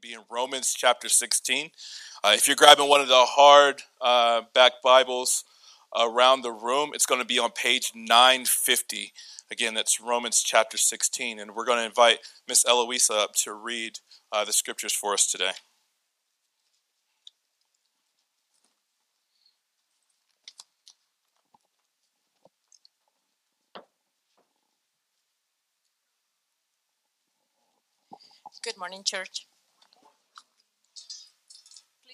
[0.00, 1.70] to be in Romans chapter 16.
[2.22, 5.44] Uh, if you're grabbing one of the hard uh, back Bibles
[5.96, 9.12] around the room, it's going to be on page 950.
[9.50, 11.38] Again, that's Romans chapter 16.
[11.38, 13.98] And we're going to invite Miss Eloisa up to read
[14.32, 15.52] uh, the scriptures for us today.
[28.62, 29.46] Good morning, church.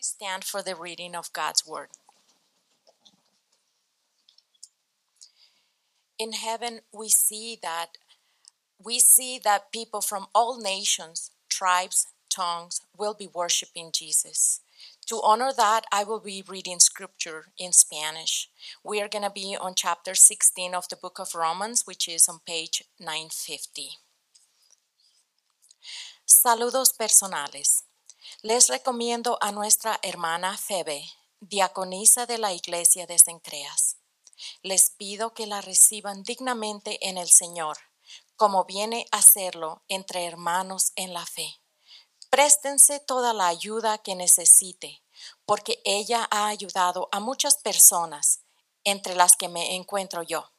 [0.06, 1.88] Stand for the reading of God's word.
[6.18, 7.98] In heaven, we see that
[8.82, 14.60] we see that people from all nations, tribes, tongues will be worshiping Jesus.
[15.06, 18.48] To honor that, I will be reading scripture in Spanish.
[18.84, 22.28] We are going to be on chapter 16 of the book of Romans, which is
[22.28, 23.98] on page 950.
[26.26, 27.85] Saludos personales.
[28.48, 31.04] Les recomiendo a nuestra hermana Febe,
[31.40, 33.96] diaconisa de la iglesia de Cencreas.
[34.62, 37.76] Les pido que la reciban dignamente en el Señor,
[38.36, 41.60] como viene a hacerlo entre hermanos en la fe.
[42.30, 45.02] Préstense toda la ayuda que necesite,
[45.44, 48.42] porque ella ha ayudado a muchas personas,
[48.84, 50.52] entre las que me encuentro yo.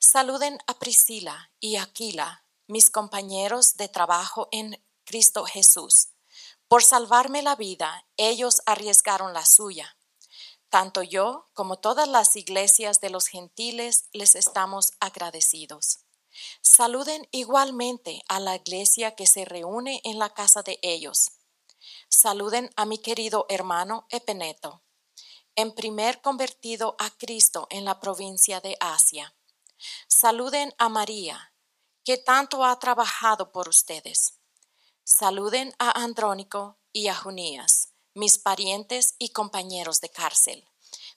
[0.00, 6.08] Saluden a Priscila y Aquila, mis compañeros de trabajo en Cristo Jesús.
[6.72, 9.94] Por salvarme la vida, ellos arriesgaron la suya.
[10.70, 15.98] Tanto yo como todas las iglesias de los gentiles les estamos agradecidos.
[16.62, 21.32] Saluden igualmente a la iglesia que se reúne en la casa de ellos.
[22.08, 24.82] Saluden a mi querido hermano Epeneto,
[25.54, 29.34] en primer convertido a Cristo en la provincia de Asia.
[30.08, 31.52] Saluden a María,
[32.02, 34.38] que tanto ha trabajado por ustedes.
[35.14, 40.66] Saluden a Andrónico y a Junías, mis parientes y compañeros de cárcel,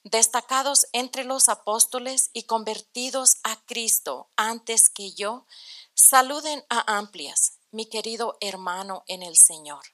[0.03, 5.45] destacados entre los apóstoles y convertidos a Cristo antes que yo.
[5.93, 9.85] Saluden a Amplias, mi querido hermano en el Señor.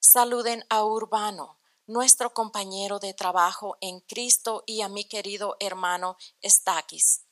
[0.00, 7.22] Saluden a Urbano, nuestro compañero de trabajo en Cristo y a mi querido hermano Estaquis.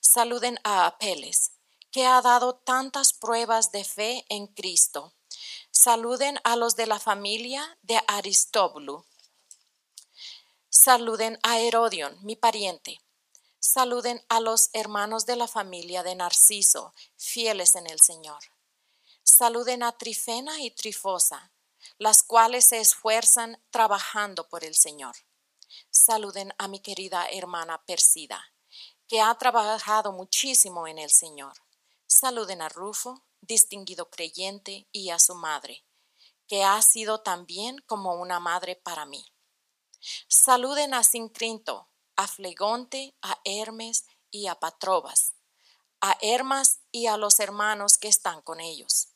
[0.00, 1.52] Saluden a Apeles,
[1.90, 5.12] que ha dado tantas pruebas de fe en Cristo
[5.82, 9.06] Saluden a los de la familia de Aristóbulo.
[10.68, 13.00] Saluden a Herodion, mi pariente.
[13.58, 18.42] Saluden a los hermanos de la familia de Narciso, fieles en el Señor.
[19.22, 21.50] Saluden a Trifena y Trifosa,
[21.96, 25.16] las cuales se esfuerzan trabajando por el Señor.
[25.90, 28.52] Saluden a mi querida hermana Persida,
[29.08, 31.54] que ha trabajado muchísimo en el Señor.
[32.06, 35.84] Saluden a Rufo, distinguido creyente, y a su madre,
[36.46, 39.24] que ha sido también como una madre para mí.
[40.28, 45.34] Saluden a Sincrinto, a Flegonte, a Hermes y a Patrobas,
[46.00, 49.08] a Hermas y a los hermanos que están con ellos.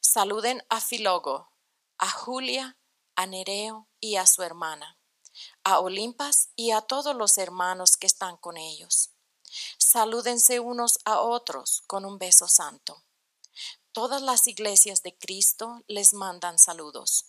[0.00, 1.52] Saluden a Filogo,
[1.98, 2.76] a Julia,
[3.14, 4.98] a Nereo y a su hermana,
[5.64, 9.10] a Olimpas y a todos los hermanos que están con ellos.
[9.78, 13.04] Salúdense unos a otros con un beso santo.
[13.92, 17.26] Todas las iglesias de Cristo les mandan saludos.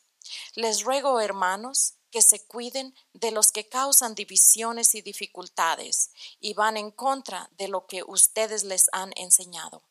[0.56, 6.78] Les ruego, hermanos, que se cuiden de los que causan divisiones y dificultades y van
[6.78, 9.84] en contra de lo que ustedes les han enseñado.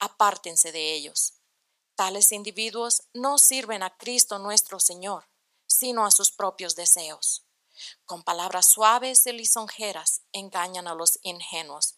[0.00, 1.34] Apártense de ellos.
[1.94, 5.28] Tales individuos no sirven a Cristo nuestro Señor,
[5.66, 7.44] sino a sus propios deseos.
[8.06, 11.97] Con palabras suaves y lisonjeras engañan a los ingenuos.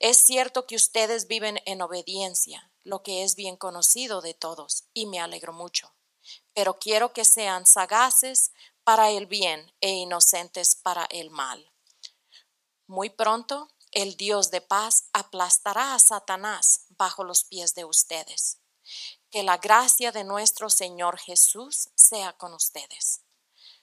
[0.00, 5.04] Es cierto que ustedes viven en obediencia, lo que es bien conocido de todos, y
[5.04, 5.94] me alegro mucho.
[6.54, 8.50] Pero quiero que sean sagaces
[8.82, 11.70] para el bien e inocentes para el mal.
[12.86, 18.58] Muy pronto el Dios de paz aplastará a Satanás bajo los pies de ustedes.
[19.30, 23.20] Que la gracia de nuestro Señor Jesús sea con ustedes.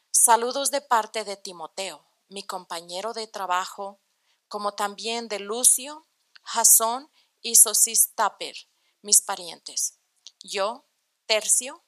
[0.10, 4.00] Saludos de parte de Timoteo, mi compañero de trabajo,
[4.48, 6.08] como también de Lucio,
[6.44, 7.12] Jasón
[7.42, 8.56] y Sosistaper,
[9.02, 10.00] mis parientes.
[10.44, 10.86] Yo,
[11.26, 11.84] Tercio,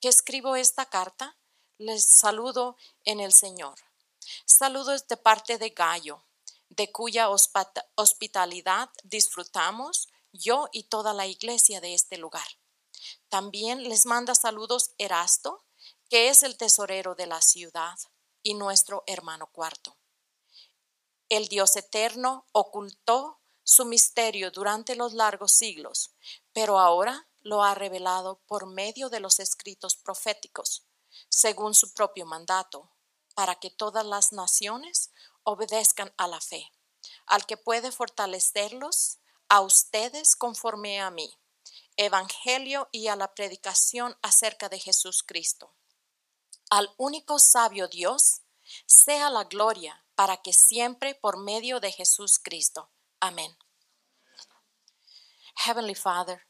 [0.00, 1.36] que escribo esta carta,
[1.78, 3.78] les saludo en el Señor.
[4.46, 6.24] Saludos de parte de Gallo,
[6.68, 7.28] de cuya
[7.96, 12.46] hospitalidad disfrutamos yo y toda la iglesia de este lugar.
[13.28, 15.64] También les manda saludos Erasto,
[16.08, 17.96] que es el tesorero de la ciudad
[18.42, 19.96] y nuestro hermano cuarto.
[21.28, 26.14] El Dios eterno ocultó su misterio durante los largos siglos,
[26.52, 30.84] pero ahora lo ha revelado por medio de los escritos proféticos,
[31.28, 32.90] según su propio mandato,
[33.34, 35.10] para que todas las naciones
[35.42, 36.72] obedezcan a la fe,
[37.26, 39.18] al que puede fortalecerlos
[39.48, 41.38] a ustedes conforme a mí,
[41.96, 45.72] Evangelio y a la predicación acerca de Jesús Cristo.
[46.70, 48.42] Al único sabio Dios,
[48.86, 52.90] sea la gloria para que siempre por medio de Jesús Cristo.
[53.20, 53.56] Amén.
[55.56, 56.42] Heavenly Father,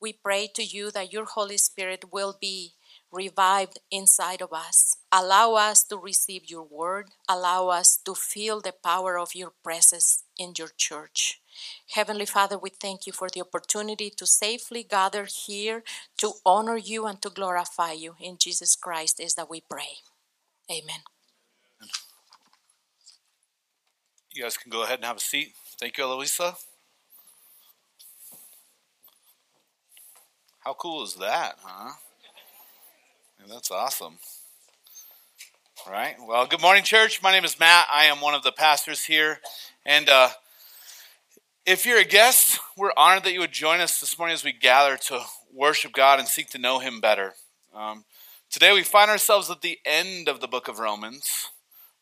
[0.00, 2.74] we pray to you that your Holy Spirit will be
[3.12, 4.96] revived inside of us.
[5.10, 7.10] Allow us to receive your word.
[7.28, 11.40] Allow us to feel the power of your presence in your church.
[11.94, 15.82] Heavenly Father, we thank you for the opportunity to safely gather here
[16.18, 18.16] to honor you and to glorify you.
[18.20, 20.02] In Jesus Christ is that we pray.
[20.70, 21.15] Amen.
[24.36, 25.54] You guys can go ahead and have a seat.
[25.80, 26.56] Thank you, Eloisa.
[30.62, 31.92] How cool is that, huh?
[33.48, 34.18] That's awesome.
[35.86, 36.16] All right.
[36.20, 37.22] Well, good morning, church.
[37.22, 37.86] My name is Mat.
[37.90, 39.40] I am one of the pastors here.
[39.86, 40.28] And uh,
[41.64, 44.52] if you're a guest, we're honored that you would join us this morning as we
[44.52, 47.32] gather to worship God and seek to know Him better.
[47.74, 48.04] Um,
[48.50, 51.52] today, we find ourselves at the end of the book of Romans,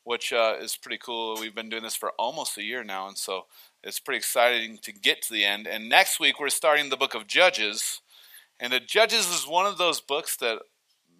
[0.04, 1.36] which uh, is pretty cool.
[1.40, 3.46] We've been doing this for almost a year now, and so
[3.82, 5.66] it's pretty exciting to get to the end.
[5.66, 8.00] And next week, we're starting the book of Judges.
[8.60, 10.60] And the Judges is one of those books that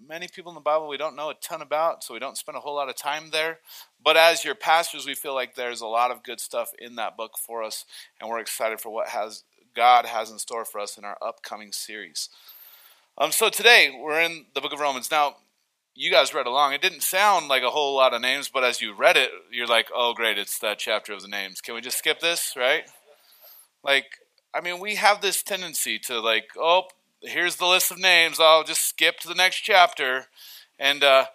[0.06, 2.56] many people in the Bible we don't know a ton about, so we don't spend
[2.56, 3.58] a whole lot of time there.
[4.02, 7.16] But as your pastors, we feel like there's a lot of good stuff in that
[7.16, 7.84] book for us,
[8.20, 9.44] and we're excited for what has
[9.74, 12.28] God has in store for us in our upcoming series.
[13.16, 15.10] Um, so today we're in the book of Romans.
[15.10, 15.36] Now,
[15.94, 16.72] you guys read along.
[16.72, 19.66] It didn't sound like a whole lot of names, but as you read it, you're
[19.66, 20.38] like, "Oh, great!
[20.38, 22.84] It's that chapter of the names." Can we just skip this, right?
[23.82, 24.06] Like,
[24.54, 26.88] I mean, we have this tendency to like, "Oh,
[27.24, 28.38] here's the list of names.
[28.40, 30.26] I'll just skip to the next chapter.
[30.78, 31.26] And, uh,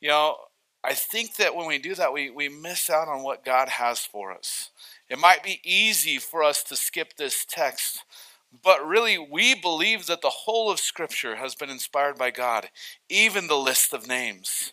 [0.00, 0.36] you know,
[0.84, 4.00] I think that when we do that, we, we miss out on what God has
[4.00, 4.70] for us.
[5.08, 8.04] It might be easy for us to skip this text,
[8.62, 12.70] but really, we believe that the whole of Scripture has been inspired by God,
[13.08, 14.72] even the list of names.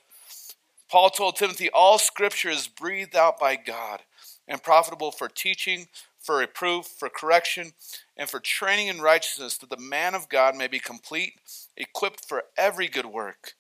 [0.89, 4.01] Paul told Timothy, All Scripture is breathed out by God
[4.48, 5.88] and profitable for teaching,
[6.19, 7.74] for reproof, for correction,
[8.16, 11.33] and for training in righteousness, that the man of God may be complete,
[11.75, 13.54] equipped for every good work.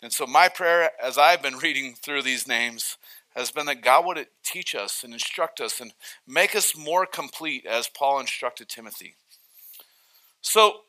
[0.00, 2.98] And so, my prayer as I've been reading through these names
[3.34, 5.92] has been that God would teach us and instruct us and
[6.26, 9.16] make us more complete as Paul instructed Timothy.
[10.48, 10.82] So,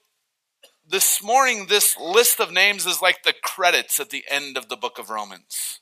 [0.88, 4.78] this morning, this list of names is like the credits at the end of the
[4.78, 5.80] book of Romans.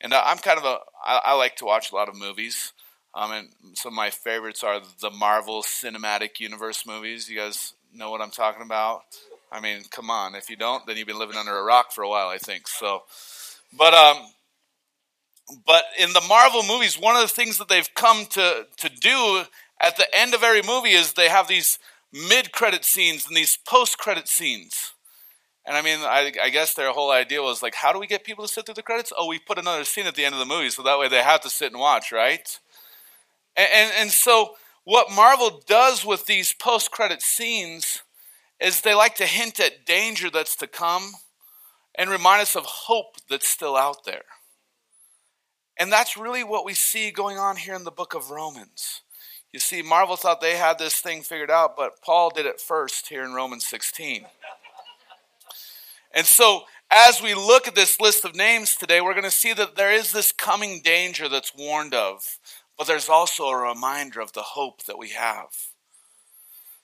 [0.00, 2.72] And I'm kind of a, I, I like to watch a lot of movies.
[3.14, 7.28] Um, and some of my favorites are the Marvel Cinematic Universe movies.
[7.28, 9.02] You guys know what I'm talking about?
[9.52, 10.34] I mean, come on.
[10.34, 12.66] If you don't, then you've been living under a rock for a while, I think.
[12.66, 13.02] So,
[13.76, 14.16] but um,
[15.66, 19.42] but in the Marvel movies, one of the things that they've come to to do
[19.82, 21.78] at the end of every movie is they have these
[22.28, 24.92] mid-credit scenes and these post-credit scenes.
[25.66, 28.22] And I mean, I, I, guess their whole idea was like, how do we get
[28.22, 29.12] people to sit through the credits?
[29.16, 31.22] Oh, we put another scene at the end of the movie, so that way they
[31.22, 32.58] have to sit and watch, right?
[33.56, 34.54] And, and, and so,
[34.84, 38.02] what Marvel does with these post credit scenes
[38.60, 41.12] is they like to hint at danger that's to come
[41.96, 44.22] and remind us of hope that's still out there.
[45.78, 49.02] And that's really what we see going on here in the book of Romans.
[49.56, 53.08] You see, Marvel thought they had this thing figured out, but Paul did it first
[53.08, 54.26] here in Romans 16.
[56.14, 59.54] And so, as we look at this list of names today, we're going to see
[59.54, 62.38] that there is this coming danger that's warned of
[62.76, 65.48] but there's also a reminder of the hope that we have.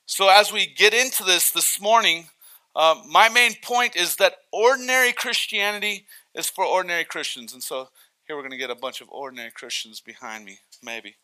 [0.07, 2.31] So, as we get into this this morning,
[2.75, 7.53] uh, my main point is that ordinary Christianity is for ordinary Christians.
[7.53, 7.91] And so,
[8.27, 11.17] here we're going to get a bunch of ordinary Christians behind me, maybe.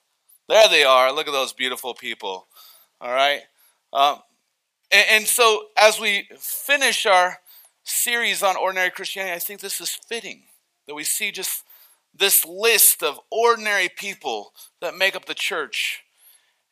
[0.49, 1.12] There they are.
[1.12, 2.47] Look at those beautiful people.
[3.00, 3.43] All right.
[3.93, 4.21] Um,
[4.90, 7.38] and, and so, as we finish our
[7.85, 10.43] series on ordinary Christianity, I think this is fitting
[10.87, 11.64] that we see just
[12.14, 16.02] this list of ordinary people that make up the church.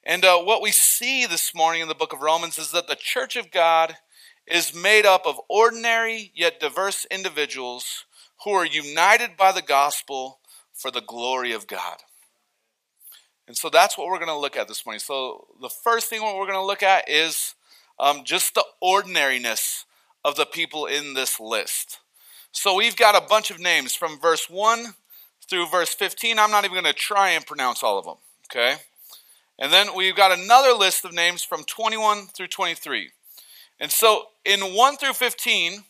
[0.03, 2.97] And uh, what we see this morning in the book of Romans is that the
[2.97, 3.97] church of God
[4.47, 8.05] is made up of ordinary yet diverse individuals
[8.45, 10.39] who are united by the gospel
[10.73, 11.99] for the glory of God.
[13.49, 15.01] And so that's what we're going to look at this morning.
[15.01, 17.55] So, the first thing what we're going to look at is
[17.99, 19.85] um, just the ordinariness
[20.25, 22.01] of the people in this list.
[22.51, 24.95] So, we've got a bunch of names from verse 1
[25.49, 26.39] through verse 15.
[26.39, 28.17] I'm not even going to try and pronounce all of them,
[28.51, 28.81] okay?
[29.59, 33.11] And then we've got another list of names from 21 through 23.
[33.81, 35.85] And so in 1 through 15,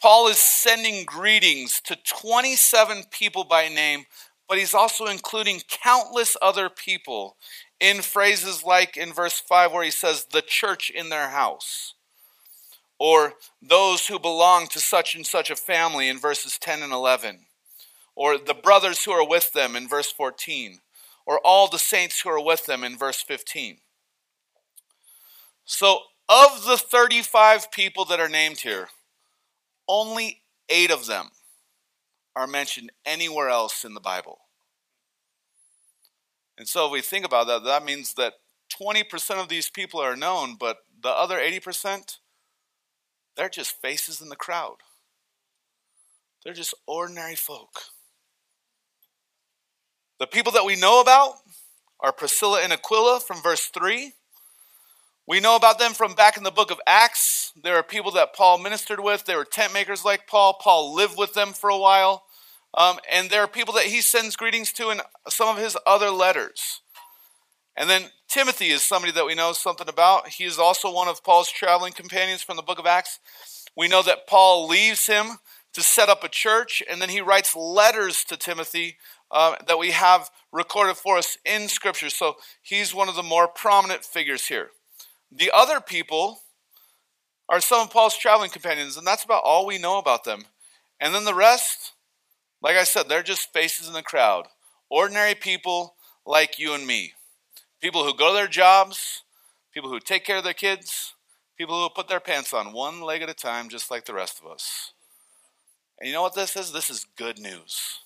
[0.00, 4.04] Paul is sending greetings to 27 people by name,
[4.48, 7.36] but he's also including countless other people
[7.80, 11.94] in phrases like in verse 5, where he says, the church in their house,
[12.98, 17.40] or those who belong to such and such a family in verses 10 and 11,
[18.16, 20.80] or the brothers who are with them in verse 14,
[21.26, 23.78] or all the saints who are with them in verse 15.
[25.64, 28.88] So, of the 35 people that are named here,
[29.86, 31.30] only eight of them
[32.38, 34.38] are mentioned anywhere else in the Bible.
[36.56, 38.34] And so if we think about that, that means that
[38.80, 42.18] 20% of these people are known, but the other 80%,
[43.36, 44.76] they're just faces in the crowd.
[46.44, 47.80] They're just ordinary folk.
[50.20, 51.34] The people that we know about
[51.98, 54.12] are Priscilla and Aquila from verse 3.
[55.26, 57.52] We know about them from back in the book of Acts.
[57.60, 59.24] There are people that Paul ministered with.
[59.24, 60.54] They were tent makers like Paul.
[60.60, 62.24] Paul lived with them for a while.
[62.74, 66.10] Um, and there are people that he sends greetings to in some of his other
[66.10, 66.80] letters.
[67.76, 70.28] And then Timothy is somebody that we know something about.
[70.28, 73.20] He is also one of Paul's traveling companions from the book of Acts.
[73.76, 75.38] We know that Paul leaves him
[75.74, 78.96] to set up a church, and then he writes letters to Timothy
[79.30, 82.10] uh, that we have recorded for us in Scripture.
[82.10, 84.70] So he's one of the more prominent figures here.
[85.30, 86.40] The other people
[87.48, 90.46] are some of Paul's traveling companions, and that's about all we know about them.
[91.00, 91.92] And then the rest,
[92.62, 94.46] like I said, they're just faces in the crowd.
[94.90, 95.94] Ordinary people
[96.26, 97.12] like you and me.
[97.80, 99.22] People who go to their jobs,
[99.72, 101.14] people who take care of their kids,
[101.56, 104.40] people who put their pants on one leg at a time, just like the rest
[104.40, 104.92] of us.
[106.00, 106.72] And you know what this is?
[106.72, 108.00] This is good news.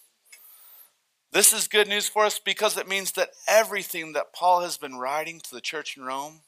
[1.32, 4.96] This is good news for us because it means that everything that Paul has been
[4.96, 6.40] writing to the church in Rome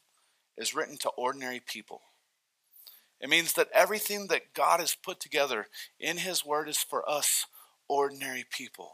[0.58, 2.02] is written to ordinary people.
[3.20, 5.68] It means that everything that God has put together
[5.98, 7.46] in His Word is for us,
[7.94, 8.92] ordinary people.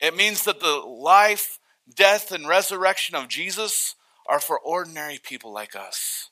[0.00, 1.58] It means that the life,
[1.92, 3.96] death, and resurrection of Jesus
[4.28, 6.30] are for ordinary people like us.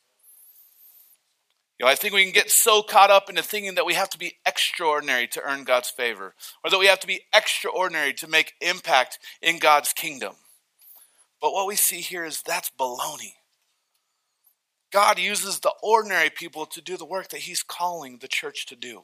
[1.79, 4.11] You know, I think we can get so caught up into thinking that we have
[4.11, 6.35] to be extraordinary to earn God's favor,
[6.65, 10.35] or that we have to be extraordinary to make impact in God's kingdom.
[11.41, 13.35] But what we see here is that's baloney.
[14.93, 18.77] God uses the ordinary people to do the work that He's calling the church to
[18.77, 19.03] do.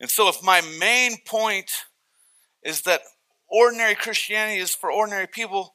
[0.00, 1.70] And so, if my main point
[2.62, 3.00] is that
[3.48, 5.74] ordinary Christianity is for ordinary people,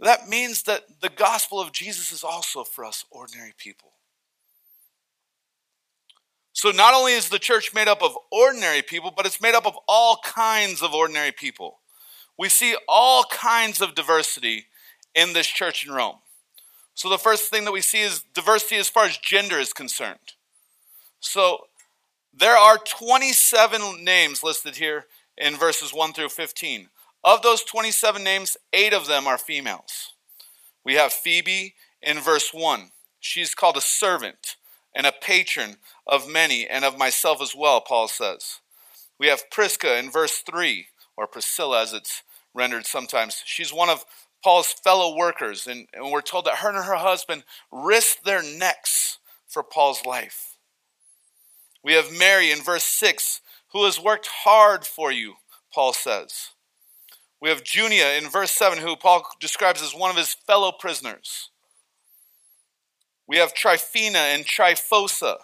[0.00, 3.92] that means that the gospel of Jesus is also for us ordinary people.
[6.52, 9.66] So, not only is the church made up of ordinary people, but it's made up
[9.66, 11.78] of all kinds of ordinary people.
[12.38, 14.66] We see all kinds of diversity
[15.14, 16.16] in this church in Rome.
[16.94, 20.34] So the first thing that we see is diversity as far as gender is concerned.
[21.20, 21.67] So
[22.38, 26.88] there are 27 names listed here in verses 1 through 15.
[27.24, 30.14] Of those 27 names, eight of them are females.
[30.84, 32.90] We have Phoebe in verse 1.
[33.18, 34.56] She's called a servant
[34.94, 35.76] and a patron
[36.06, 38.60] of many and of myself as well, Paul says.
[39.18, 42.22] We have Prisca in verse 3, or Priscilla as it's
[42.54, 43.42] rendered sometimes.
[43.44, 44.04] She's one of
[44.44, 47.42] Paul's fellow workers, and, and we're told that her and her husband
[47.72, 49.18] risked their necks
[49.48, 50.47] for Paul's life.
[51.88, 53.40] We have Mary in verse 6,
[53.72, 55.36] who has worked hard for you,
[55.72, 56.50] Paul says.
[57.40, 61.48] We have Junia in verse 7, who Paul describes as one of his fellow prisoners.
[63.26, 65.36] We have Tryphena and Tryphosa,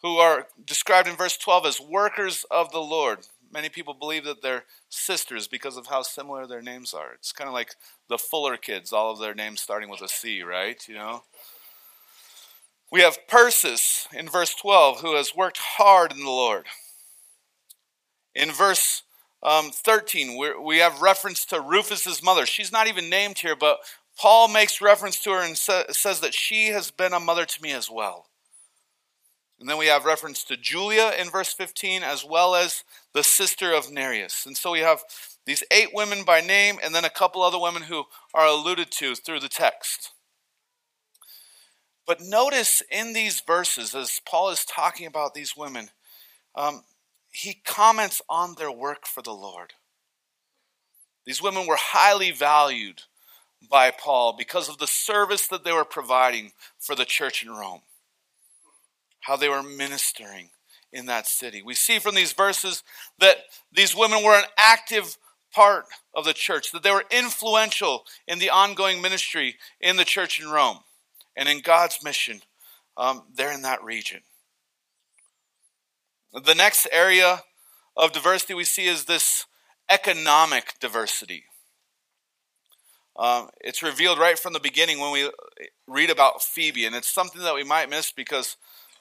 [0.00, 3.18] who are described in verse 12 as workers of the Lord.
[3.52, 7.12] Many people believe that they're sisters because of how similar their names are.
[7.12, 7.74] It's kind of like
[8.08, 10.82] the Fuller kids, all of their names starting with a C, right?
[10.88, 11.24] You know?
[12.90, 16.66] We have Persis in verse 12 who has worked hard in the Lord.
[18.34, 19.02] In verse
[19.42, 22.46] um, 13, we have reference to Rufus's mother.
[22.46, 23.78] She's not even named here, but
[24.18, 27.62] Paul makes reference to her and sa- says that she has been a mother to
[27.62, 28.26] me as well.
[29.60, 33.72] And then we have reference to Julia in verse 15, as well as the sister
[33.72, 34.46] of Nereus.
[34.46, 35.02] And so we have
[35.46, 38.04] these eight women by name, and then a couple other women who
[38.34, 40.12] are alluded to through the text.
[42.08, 45.90] But notice in these verses, as Paul is talking about these women,
[46.54, 46.82] um,
[47.30, 49.74] he comments on their work for the Lord.
[51.26, 53.02] These women were highly valued
[53.70, 57.82] by Paul because of the service that they were providing for the church in Rome
[59.20, 60.48] how they were ministering
[60.90, 61.60] in that city.
[61.60, 62.82] We see from these verses
[63.18, 63.36] that
[63.70, 65.18] these women were an active
[65.52, 65.84] part
[66.14, 70.48] of the church, that they were influential in the ongoing ministry in the church in
[70.48, 70.78] Rome.
[71.38, 72.42] And in God's mission
[72.96, 74.20] um, there in that region.
[76.32, 77.44] The next area
[77.96, 79.46] of diversity we see is this
[79.88, 81.44] economic diversity.
[83.16, 85.30] Um, it's revealed right from the beginning when we
[85.86, 88.56] read about Phoebe, and it's something that we might miss because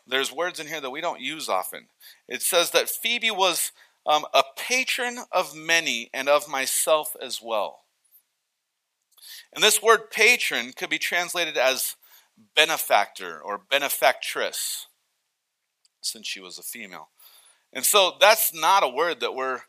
[0.05, 1.87] there's words in here that we don't use often.
[2.27, 3.71] It says that Phoebe was
[4.05, 7.79] um, a patron of many and of myself as well.
[9.53, 11.95] And this word patron could be translated as
[12.55, 14.87] benefactor or benefactress,
[16.01, 17.09] since she was a female.
[17.73, 19.61] And so that's not a word that we're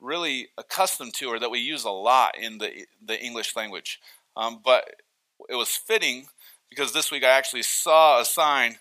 [0.00, 4.00] really accustomed to or that we use a lot in the, the English language.
[4.36, 4.84] Um, but
[5.48, 6.26] it was fitting
[6.68, 8.76] because this week I actually saw a sign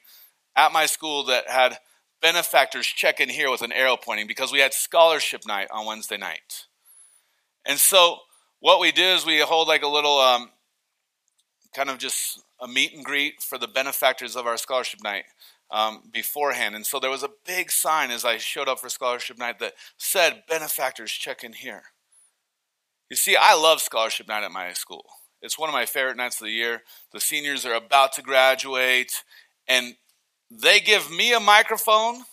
[0.55, 1.77] at my school that had
[2.21, 6.17] benefactors check in here with an arrow pointing because we had scholarship night on Wednesday
[6.17, 6.65] night.
[7.65, 8.19] And so
[8.59, 10.49] what we do is we hold like a little um,
[11.75, 15.25] kind of just a meet and greet for the benefactors of our scholarship night
[15.71, 16.75] um, beforehand.
[16.75, 19.73] And so there was a big sign as I showed up for scholarship night that
[19.97, 21.83] said, Benefactors, check in here.
[23.09, 25.05] You see, I love scholarship night at my school.
[25.41, 26.81] It's one of my favorite nights of the year.
[27.11, 29.11] The seniors are about to graduate,
[29.67, 29.95] and
[30.49, 32.23] they give me a microphone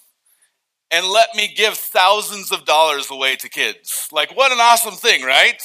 [0.90, 4.08] and let me give thousands of dollars away to kids.
[4.12, 5.60] Like, what an awesome thing, right?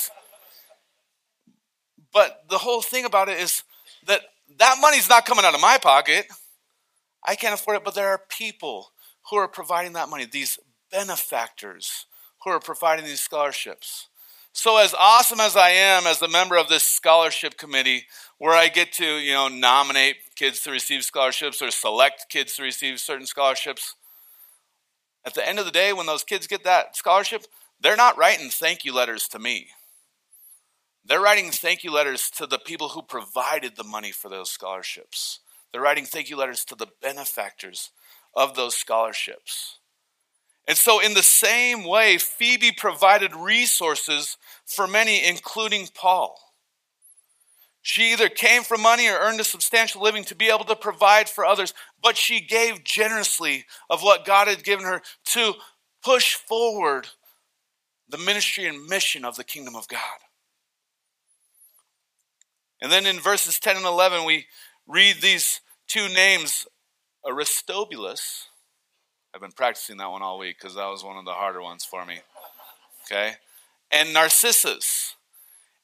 [2.13, 3.63] But the whole thing about it is
[4.07, 4.21] that
[4.57, 6.27] that money's not coming out of my pocket.
[7.25, 8.91] I can't afford it, but there are people
[9.29, 10.57] who are providing that money, these
[10.91, 12.05] benefactors
[12.43, 14.07] who are providing these scholarships.
[14.53, 18.05] So, as awesome as I am as a member of this scholarship committee,
[18.39, 22.63] where I get to, you know, nominate kids to receive scholarships or select kids to
[22.63, 23.95] receive certain scholarships,
[25.25, 27.45] at the end of the day, when those kids get that scholarship,
[27.81, 29.67] they're not writing thank you letters to me.
[31.07, 35.39] They're writing thank you letters to the people who provided the money for those scholarships.
[35.71, 37.91] They're writing thank you letters to the benefactors
[38.35, 39.79] of those scholarships.
[40.67, 46.37] And so, in the same way, Phoebe provided resources for many, including Paul.
[47.81, 51.29] She either came from money or earned a substantial living to be able to provide
[51.29, 55.53] for others, but she gave generously of what God had given her to
[56.03, 57.07] push forward
[58.09, 60.01] the ministry and mission of the kingdom of God.
[62.81, 64.45] And then in verses 10 and 11, we
[64.87, 66.67] read these two names
[67.25, 68.47] Aristobulus.
[69.33, 71.83] I've been practicing that one all week because that was one of the harder ones
[71.83, 72.19] for me.
[73.05, 73.33] Okay?
[73.91, 75.15] And Narcissus.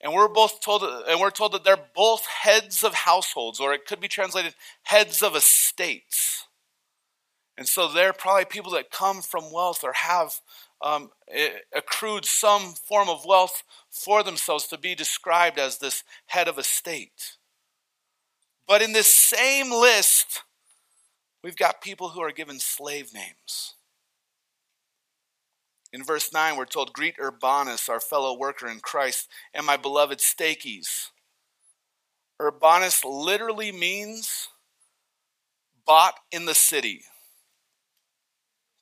[0.01, 3.85] And we're both told and we're told that they're both heads of households, or it
[3.85, 4.53] could be translated
[4.83, 6.45] heads of estates.
[7.57, 10.41] And so they're probably people that come from wealth or have
[10.83, 11.09] um,
[11.75, 16.63] accrued some form of wealth for themselves to be described as this head of a
[16.63, 17.37] state.
[18.67, 20.43] But in this same list,
[21.41, 23.75] we've got people who are given slave names.
[25.93, 30.19] In verse 9, we're told, Greet Urbanus, our fellow worker in Christ, and my beloved
[30.19, 31.09] Stachys.
[32.41, 34.49] Urbanus literally means
[35.85, 37.03] bought in the city.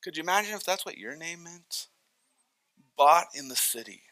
[0.01, 1.87] Could you imagine if that's what your name meant?
[2.97, 4.03] Bought in the city.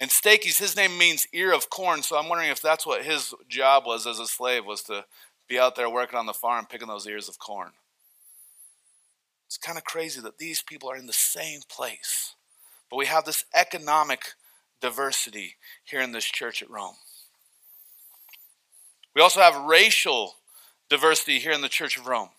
[0.00, 3.34] And Stachys, his name means ear of corn, so I'm wondering if that's what his
[3.48, 5.04] job was as a slave, was to
[5.46, 7.72] be out there working on the farm, picking those ears of corn.
[9.46, 12.34] It's kind of crazy that these people are in the same place.
[12.88, 14.22] But we have this economic
[14.80, 16.96] diversity here in this church at Rome.
[19.14, 20.36] We also have racial
[20.88, 22.30] diversity here in the Church of Rome.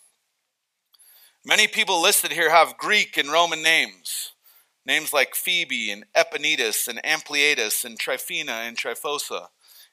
[1.44, 4.34] Many people listed here have Greek and Roman names.
[4.86, 9.48] Names like Phoebe and Epaenetus and Ampliatus and Tryphena and Tryphosa.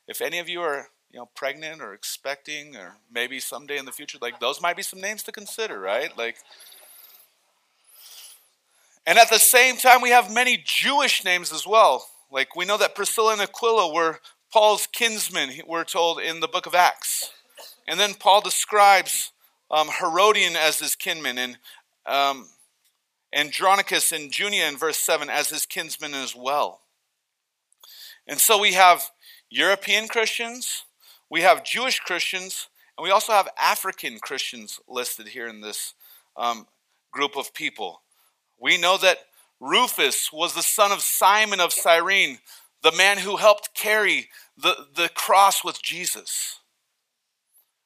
[0.07, 3.93] If any of you are you know pregnant or expecting or maybe someday in the
[3.93, 6.17] future, like those might be some names to consider, right?
[6.19, 6.37] Like
[9.07, 12.07] and at the same time, we have many Jewish names as well.
[12.31, 14.21] Like we know that Priscilla and Aquila were
[14.53, 17.31] Paul's kinsmen, we're told in the book of Acts.
[17.87, 19.33] And then Paul describes
[19.71, 21.59] um, Herodion as his kinman and
[22.07, 22.49] um,
[23.35, 26.81] Andronicus and Junia in verse 7 as his kinsmen as well.
[28.27, 29.11] And so we have
[29.51, 30.85] European Christians,
[31.31, 35.95] we have Jewish Christians, and we also have African Christians listed here in this
[36.37, 36.67] um,
[37.13, 38.03] group of people.
[38.61, 39.19] We know that
[39.61, 42.39] Rufus was the son of Simon of Cyrene,
[42.83, 46.61] the man who helped carry the, the cross with Jesus.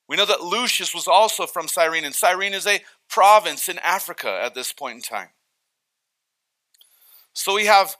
[0.08, 4.40] We know that Lucius was also from Cyrene, and Cyrene is a province in Africa
[4.44, 5.28] at this point in time.
[7.32, 7.96] So we have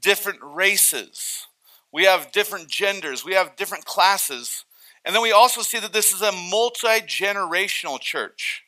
[0.00, 1.46] different races,
[1.92, 4.64] we have different genders, we have different classes,
[5.06, 8.64] And then we also see that this is a multi generational church.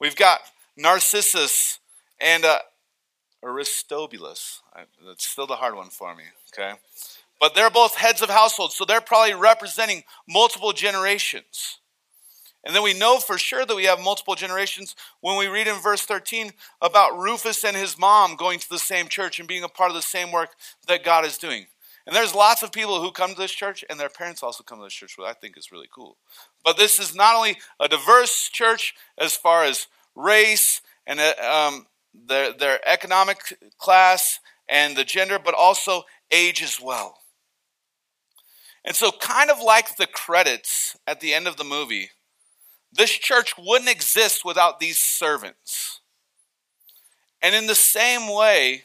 [0.00, 0.40] We've got
[0.76, 1.78] Narcissus
[2.20, 2.58] and uh,
[3.44, 4.60] Aristobulus.
[4.74, 6.74] I, that's still the hard one for me, okay?
[7.40, 11.78] But they're both heads of households, so they're probably representing multiple generations.
[12.66, 15.76] And then we know for sure that we have multiple generations when we read in
[15.76, 16.50] verse 13
[16.82, 19.94] about Rufus and his mom going to the same church and being a part of
[19.94, 20.50] the same work
[20.88, 21.66] that God is doing.
[22.06, 24.78] And there's lots of people who come to this church, and their parents also come
[24.78, 26.16] to this church, which I think is really cool.
[26.64, 31.86] But this is not only a diverse church as far as race and uh, um,
[32.14, 36.02] their, their economic class and the gender, but also
[36.32, 37.18] age as well.
[38.84, 42.10] And so, kind of like the credits at the end of the movie,
[42.92, 46.00] this church wouldn't exist without these servants.
[47.42, 48.84] And in the same way,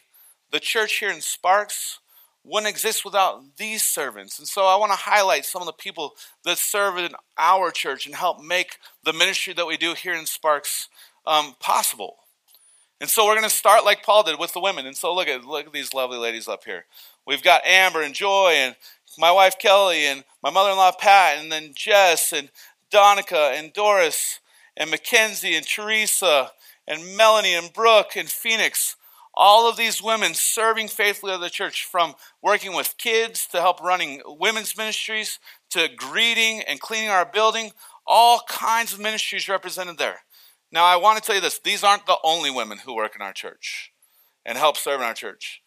[0.52, 2.00] the church here in Sparks
[2.44, 4.40] wouldn't exist without these servants.
[4.40, 8.06] And so I want to highlight some of the people that serve in our church
[8.06, 10.90] and help make the ministry that we do here in Sparks
[11.26, 12.18] um, possible.
[13.00, 14.86] And so we're going to start like Paul did with the women.
[14.86, 16.86] And so look at look at these lovely ladies up here.
[17.26, 18.76] We've got Amber and Joy and
[19.18, 22.50] my wife Kelly and my mother-in-law Pat and then Jess and
[22.92, 24.40] Donica and Doris
[24.78, 26.52] and Mackenzie and Teresa
[26.88, 28.96] and Melanie and Brooke and Phoenix.
[29.34, 33.82] All of these women serving faithfully at the church, from working with kids to help
[33.82, 37.72] running women's ministries to greeting and cleaning our building,
[38.06, 40.20] all kinds of ministries represented there.
[40.70, 43.22] Now, I want to tell you this these aren't the only women who work in
[43.22, 43.94] our church
[44.46, 45.62] and help serve in our church.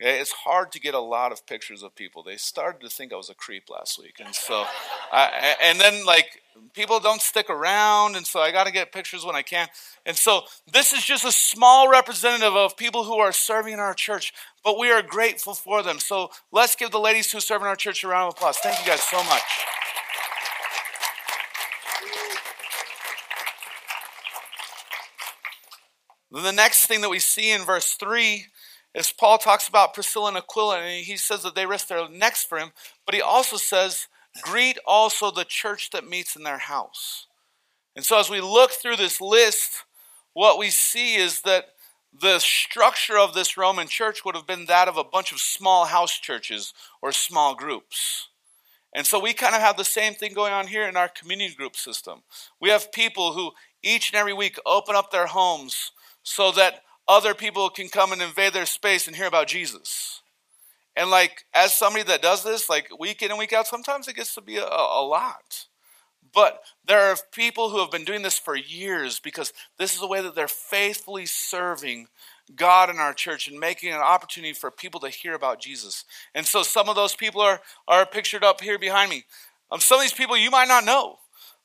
[0.00, 0.20] Okay?
[0.20, 2.22] It's hard to get a lot of pictures of people.
[2.22, 4.16] They started to think I was a creep last week.
[4.24, 4.66] And so,
[5.12, 6.41] I, and then like
[6.72, 8.16] people don't stick around.
[8.16, 9.68] And so I got to get pictures when I can.
[10.06, 13.94] And so this is just a small representative of people who are serving in our
[13.94, 14.32] church,
[14.64, 15.98] but we are grateful for them.
[15.98, 18.58] So let's give the ladies who serve in our church a round of applause.
[18.58, 19.42] Thank you guys so much.
[26.32, 28.46] The next thing that we see in verse 3
[28.94, 32.42] is Paul talks about Priscilla and Aquila, and he says that they risk their necks
[32.42, 32.72] for him,
[33.04, 34.08] but he also says,
[34.40, 37.26] Greet also the church that meets in their house.
[37.94, 39.84] And so as we look through this list,
[40.32, 41.66] what we see is that
[42.18, 45.86] the structure of this Roman church would have been that of a bunch of small
[45.86, 48.28] house churches or small groups.
[48.94, 51.54] And so we kind of have the same thing going on here in our community
[51.54, 52.22] group system.
[52.60, 55.92] We have people who each and every week open up their homes
[56.22, 60.21] so that other people can come and invade their space and hear about Jesus.
[60.96, 64.16] And like as somebody that does this, like week in and week out, sometimes it
[64.16, 65.66] gets to be a, a lot.
[66.34, 70.06] But there are people who have been doing this for years because this is a
[70.06, 72.08] way that they're faithfully serving
[72.56, 76.04] God in our church and making an opportunity for people to hear about Jesus.
[76.34, 79.24] And so some of those people are, are pictured up here behind me.
[79.70, 81.18] Um, some of these people you might not know,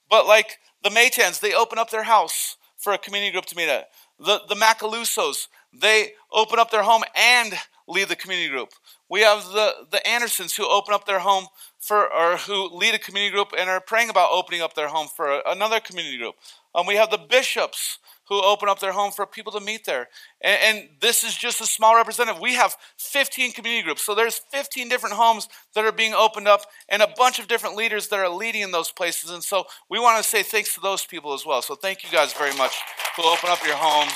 [0.10, 3.70] but like the Maytans, they open up their house for a community group to meet
[3.70, 3.90] at.
[4.20, 7.54] The, the Macalusos, they open up their home and
[7.88, 8.70] lead the community group.
[9.10, 11.48] We have the, the Andersons who open up their home
[11.80, 15.08] for, or who lead a community group and are praying about opening up their home
[15.08, 16.36] for another community group.
[16.76, 20.10] Um, we have the bishops who open up their home for people to meet there.
[20.41, 22.41] And, and, this is just a small representative.
[22.41, 24.04] We have 15 community groups.
[24.06, 27.78] So there's 15 different homes that are being opened up and a bunch of different
[27.78, 29.30] leaders that are leading in those places.
[29.30, 31.62] And so we want to say thanks to those people as well.
[31.62, 32.76] So thank you guys very much
[33.15, 34.13] who open up your homes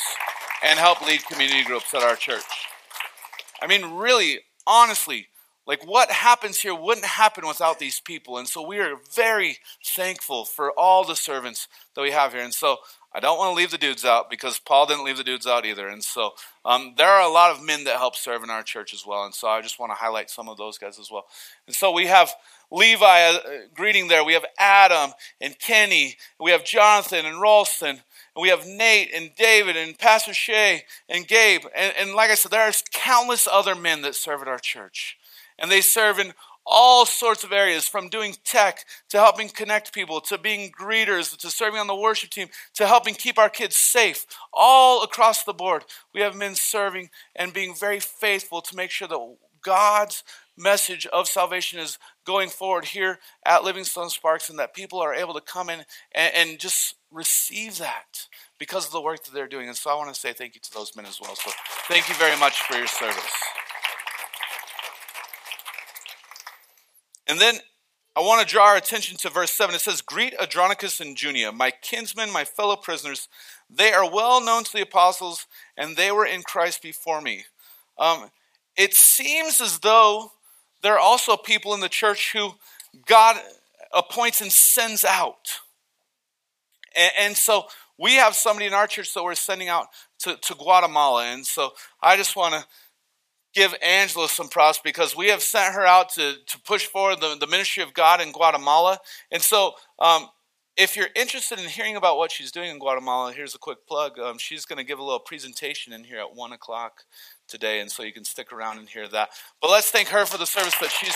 [0.63, 2.43] and help lead community groups at our church.
[3.61, 4.39] I mean, really,
[4.71, 5.27] honestly,
[5.67, 8.37] like what happens here wouldn't happen without these people.
[8.37, 12.41] And so we are very thankful for all the servants that we have here.
[12.41, 12.77] And so
[13.13, 15.65] I don't want to leave the dudes out because Paul didn't leave the dudes out
[15.65, 15.87] either.
[15.87, 16.31] And so
[16.63, 19.25] um, there are a lot of men that help serve in our church as well.
[19.25, 21.25] And so I just want to highlight some of those guys as well.
[21.67, 22.33] And so we have
[22.71, 23.39] Levi uh,
[23.73, 24.23] greeting there.
[24.23, 26.15] We have Adam and Kenny.
[26.39, 27.99] We have Jonathan and Ralston.
[28.35, 31.63] And we have Nate and David and Pastor Shay and Gabe.
[31.75, 35.17] And, and like I said, there are countless other men that serve at our church.
[35.59, 36.33] And they serve in
[36.65, 41.49] all sorts of areas from doing tech to helping connect people to being greeters to
[41.49, 45.83] serving on the worship team to helping keep our kids safe all across the board
[46.13, 50.23] we have men serving and being very faithful to make sure that god's
[50.57, 55.13] message of salvation is going forward here at Living Stones sparks and that people are
[55.13, 59.47] able to come in and, and just receive that because of the work that they're
[59.47, 61.51] doing and so i want to say thank you to those men as well so
[61.89, 63.33] thank you very much for your service
[67.31, 67.59] And then
[68.13, 69.73] I want to draw our attention to verse 7.
[69.73, 73.29] It says, Greet Andronicus and Junia, my kinsmen, my fellow prisoners.
[73.69, 77.45] They are well known to the apostles, and they were in Christ before me.
[77.97, 78.31] Um,
[78.75, 80.33] it seems as though
[80.83, 82.53] there are also people in the church who
[83.05, 83.37] God
[83.93, 85.59] appoints and sends out.
[86.95, 87.65] And, and, so
[87.97, 89.87] we have somebody in our church that we're sending out
[90.19, 91.25] to, to Guatemala.
[91.25, 92.65] And so I just want to
[93.53, 97.35] give Angela some props because we have sent her out to, to push forward the,
[97.39, 98.97] the ministry of God in Guatemala.
[99.31, 100.29] And so um,
[100.77, 104.17] if you're interested in hearing about what she's doing in Guatemala, here's a quick plug.
[104.19, 107.03] Um, she's going to give a little presentation in here at 1 o'clock
[107.51, 109.29] today, and so you can stick around and hear that.
[109.61, 111.15] But let's thank her for the service that she's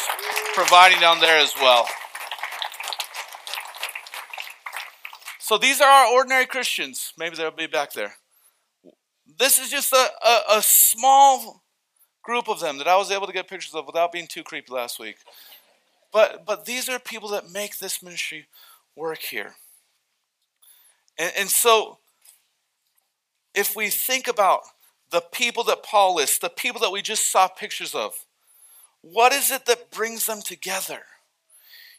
[0.53, 1.87] providing down there as well.
[5.39, 7.13] So these are our ordinary Christians.
[7.17, 8.15] Maybe they'll be back there.
[9.37, 11.63] This is just a, a, a small
[12.23, 14.73] group of them that I was able to get pictures of without being too creepy
[14.73, 15.17] last week.
[16.11, 18.47] But but these are people that make this ministry
[18.95, 19.55] work here.
[21.17, 21.99] And, and so,
[23.53, 24.61] if we think about
[25.11, 28.25] the people that Paul lists, the people that we just saw pictures of,
[29.01, 31.01] what is it that brings them together?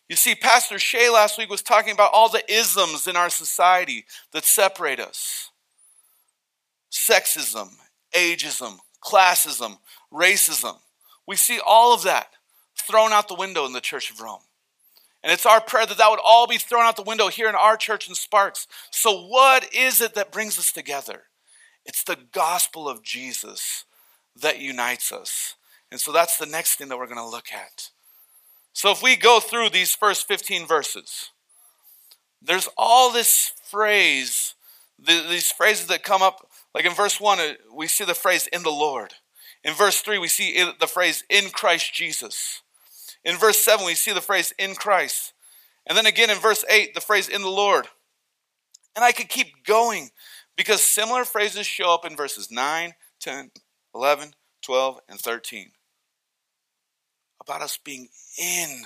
[0.09, 4.05] You see, Pastor Shay last week was talking about all the isms in our society
[4.33, 5.51] that separate us
[6.90, 7.69] sexism,
[8.14, 9.79] ageism, classism,
[10.12, 10.77] racism.
[11.27, 12.29] We see all of that
[12.77, 14.40] thrown out the window in the Church of Rome.
[15.23, 17.57] And it's our prayer that that would all be thrown out the window here in
[17.57, 18.69] our church in Sparks.
[18.90, 21.25] So, what is it that brings us together?
[21.87, 23.85] It's the gospel of Jesus
[24.40, 25.55] that unites us.
[25.90, 27.90] And so, that's the next thing that we're going to look at.
[28.72, 31.31] So, if we go through these first 15 verses,
[32.42, 34.55] there's all this phrase,
[34.99, 36.49] these phrases that come up.
[36.75, 39.14] Like in verse 1, uh, we see the phrase in the Lord.
[39.64, 42.62] In verse 3, we see the phrase in Christ Jesus.
[43.25, 45.33] In verse 7, we see the phrase in Christ.
[45.87, 47.88] And then again in verse 8, the phrase in the Lord.
[48.94, 50.11] And I could keep going
[50.57, 53.51] because similar phrases show up in verses 9, 10,
[53.95, 55.71] 11, 12, and 13
[57.40, 58.83] about us being in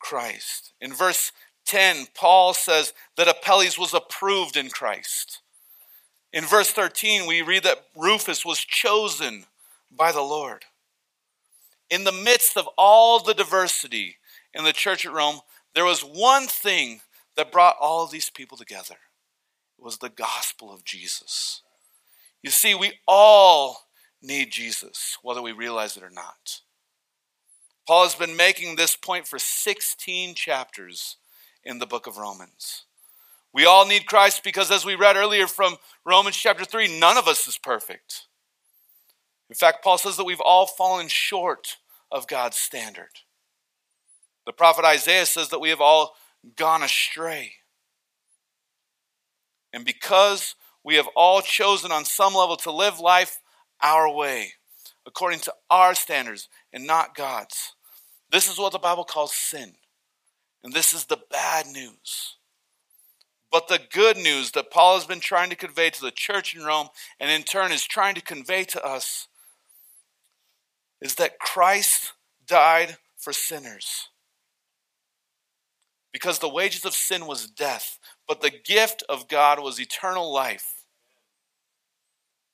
[0.00, 0.72] Christ.
[0.80, 1.30] In verse
[1.66, 5.40] 10, Paul says that Apelles was approved in Christ.
[6.32, 9.44] In verse 13, we read that Rufus was chosen
[9.90, 10.64] by the Lord
[11.92, 14.16] in the midst of all the diversity
[14.54, 15.40] in the church at Rome,
[15.74, 17.02] there was one thing
[17.36, 18.96] that brought all these people together.
[19.82, 21.62] Was the gospel of Jesus.
[22.40, 23.88] You see, we all
[24.22, 26.60] need Jesus, whether we realize it or not.
[27.86, 31.16] Paul has been making this point for 16 chapters
[31.64, 32.84] in the book of Romans.
[33.52, 37.26] We all need Christ because, as we read earlier from Romans chapter 3, none of
[37.26, 38.26] us is perfect.
[39.50, 41.76] In fact, Paul says that we've all fallen short
[42.10, 43.10] of God's standard.
[44.46, 46.14] The prophet Isaiah says that we have all
[46.56, 47.54] gone astray.
[49.72, 50.54] And because
[50.84, 53.40] we have all chosen on some level to live life
[53.80, 54.52] our way,
[55.06, 57.74] according to our standards and not God's,
[58.30, 59.74] this is what the Bible calls sin.
[60.64, 62.36] And this is the bad news.
[63.50, 66.62] But the good news that Paul has been trying to convey to the church in
[66.62, 66.88] Rome
[67.20, 69.28] and in turn is trying to convey to us
[71.02, 72.12] is that Christ
[72.46, 74.08] died for sinners.
[76.12, 80.74] Because the wages of sin was death, but the gift of God was eternal life.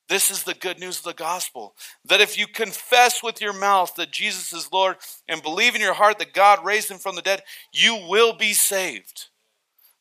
[0.09, 1.75] This is the good news of the gospel.
[2.05, 4.97] That if you confess with your mouth that Jesus is Lord
[5.29, 8.55] and believe in your heart that God raised him from the dead, you will be
[8.55, 9.29] saved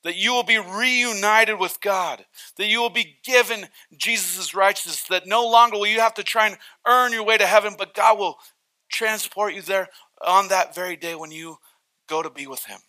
[0.08, 2.26] that you will be reunited with God,
[2.56, 6.48] that you will be given Jesus' righteousness, that no longer will you have to try
[6.48, 8.38] and earn your way to heaven, but God will
[8.90, 9.90] transport you there
[10.26, 11.58] on that very day when you
[12.08, 12.80] go to be with Him.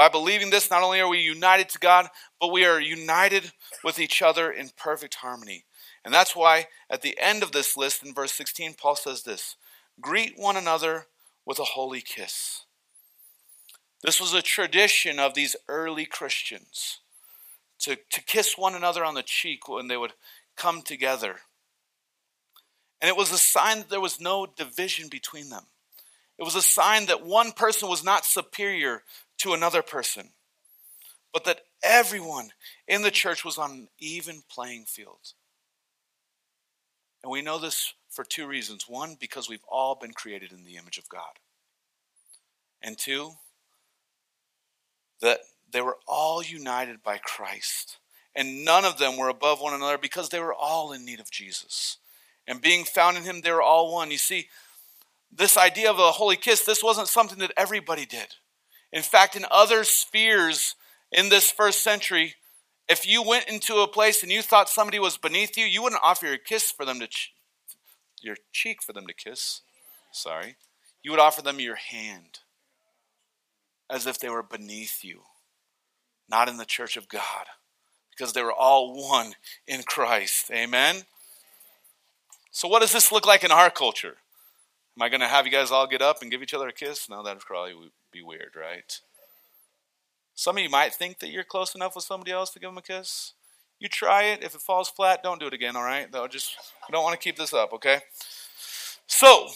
[0.00, 2.08] By believing this, not only are we united to God,
[2.40, 3.52] but we are united
[3.84, 5.66] with each other in perfect harmony.
[6.06, 9.56] And that's why at the end of this list in verse 16, Paul says this
[10.00, 11.08] Greet one another
[11.44, 12.64] with a holy kiss.
[14.02, 17.00] This was a tradition of these early Christians
[17.80, 20.14] to, to kiss one another on the cheek when they would
[20.56, 21.40] come together.
[23.02, 25.64] And it was a sign that there was no division between them.
[26.38, 29.02] It was a sign that one person was not superior
[29.40, 30.30] to another person,
[31.32, 32.50] but that everyone
[32.86, 35.32] in the church was on an even playing field.
[37.22, 38.88] And we know this for two reasons.
[38.88, 41.38] One, because we've all been created in the image of God.
[42.82, 43.32] And two,
[45.20, 47.98] that they were all united by Christ.
[48.34, 51.30] And none of them were above one another because they were all in need of
[51.30, 51.98] Jesus.
[52.46, 54.10] And being found in him, they were all one.
[54.10, 54.48] You see,
[55.30, 58.34] this idea of a holy kiss, this wasn't something that everybody did.
[58.92, 60.74] In fact, in other spheres
[61.12, 62.34] in this first century,
[62.88, 66.02] if you went into a place and you thought somebody was beneath you, you wouldn't
[66.04, 67.32] offer your kiss for them to ch-
[68.22, 69.62] your cheek for them to kiss.
[70.12, 70.56] Sorry.
[71.02, 72.40] You would offer them your hand.
[73.88, 75.22] as if they were beneath you,
[76.28, 77.46] not in the church of God,
[78.10, 79.34] because they were all one
[79.66, 80.50] in Christ.
[80.52, 81.04] Amen?
[82.52, 84.18] So, what does this look like in our culture?
[85.00, 86.74] Am I going to have you guys all get up and give each other a
[86.74, 87.08] kiss?
[87.08, 87.72] No, that would probably
[88.12, 89.00] be weird, right?
[90.34, 92.76] Some of you might think that you're close enough with somebody else to give them
[92.76, 93.32] a kiss.
[93.78, 94.44] You try it.
[94.44, 96.12] If it falls flat, don't do it again, all right?
[96.12, 96.54] Though just
[96.86, 98.00] we don't want to keep this up, okay?
[99.06, 99.48] So,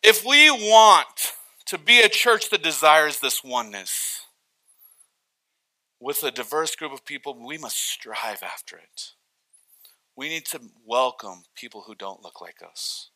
[0.00, 1.32] if we want
[1.66, 4.20] to be a church that desires this oneness
[5.98, 9.10] with a diverse group of people, we must strive after it.
[10.14, 13.10] We need to welcome people who don't look like us.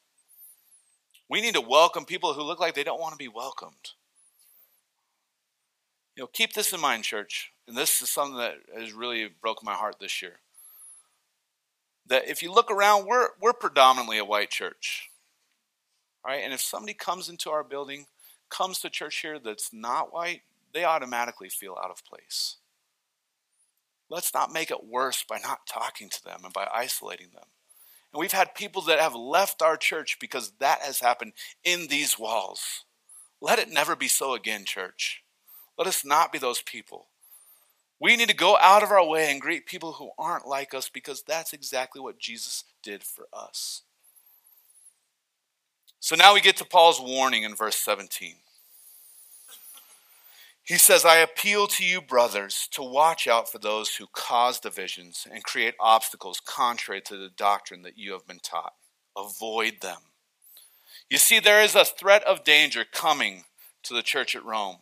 [1.28, 3.92] We need to welcome people who look like they don't want to be welcomed.
[6.16, 7.52] You know, keep this in mind, church.
[7.66, 10.40] And this is something that has really broken my heart this year.
[12.06, 15.10] That if you look around, we're, we're predominantly a white church.
[16.26, 16.40] Right?
[16.42, 18.06] And if somebody comes into our building,
[18.48, 22.56] comes to church here that's not white, they automatically feel out of place.
[24.10, 27.44] Let's not make it worse by not talking to them and by isolating them.
[28.12, 31.32] And we've had people that have left our church because that has happened
[31.64, 32.84] in these walls.
[33.40, 35.22] Let it never be so again, church.
[35.76, 37.06] Let us not be those people.
[38.00, 40.88] We need to go out of our way and greet people who aren't like us
[40.88, 43.82] because that's exactly what Jesus did for us.
[46.00, 48.36] So now we get to Paul's warning in verse 17.
[50.68, 55.26] He says, I appeal to you, brothers, to watch out for those who cause divisions
[55.32, 58.74] and create obstacles contrary to the doctrine that you have been taught.
[59.16, 59.96] Avoid them.
[61.08, 63.44] You see, there is a threat of danger coming
[63.84, 64.76] to the church at Rome.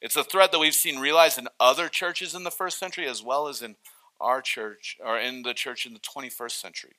[0.00, 3.20] It's a threat that we've seen realized in other churches in the first century as
[3.20, 3.74] well as in
[4.20, 6.94] our church or in the church in the 21st century.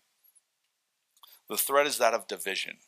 [1.47, 2.79] The threat is that of division.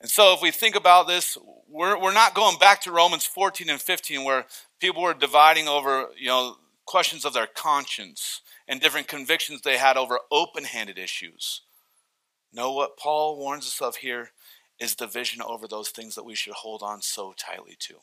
[0.00, 1.36] And so, if we think about this,
[1.68, 4.46] we're, we're not going back to Romans 14 and 15 where
[4.80, 9.96] people were dividing over, you know, questions of their conscience and different convictions they had
[9.96, 11.62] over open handed issues.
[12.52, 14.30] No, what Paul warns us of here
[14.80, 17.96] is division over those things that we should hold on so tightly to.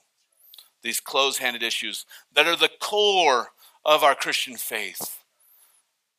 [0.84, 3.50] These close handed issues that are the core
[3.84, 5.20] of our Christian faith,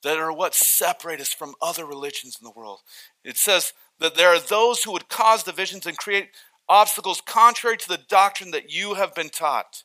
[0.03, 2.81] that are what separate us from other religions in the world.
[3.25, 6.31] It says, that there are those who would cause divisions and create
[6.69, 9.85] obstacles contrary to the doctrine that you have been taught.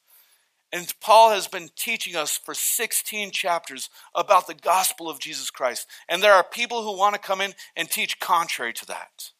[0.71, 5.88] And Paul has been teaching us for 16 chapters about the gospel of Jesus Christ.
[6.10, 9.32] And there are people who want to come in and teach contrary to that.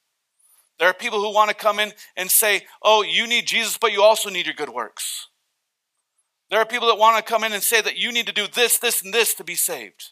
[0.78, 3.92] There are people who want to come in and say, oh, you need Jesus, but
[3.92, 5.28] you also need your good works.
[6.52, 8.46] There are people that want to come in and say that you need to do
[8.48, 10.12] this, this, and this to be saved,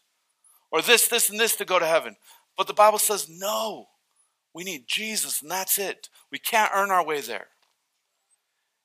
[0.71, 2.15] or this, this, and this to go to heaven.
[2.58, 3.89] But the Bible says, no.
[4.54, 6.10] We need Jesus, and that's it.
[6.32, 7.48] We can't earn our way there.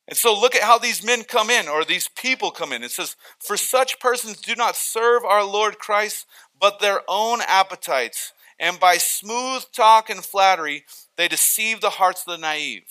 [0.08, 2.84] And so look at how these men come in, or these people come in.
[2.84, 6.26] It says, For such persons do not serve our Lord Christ,
[6.58, 8.32] but their own appetites.
[8.58, 10.84] And by smooth talk and flattery,
[11.16, 12.84] they deceive the hearts of the naive.